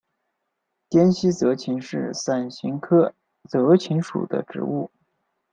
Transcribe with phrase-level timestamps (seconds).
[0.89, 3.13] 滇西泽芹是伞形科
[3.47, 4.89] 泽芹属的植物。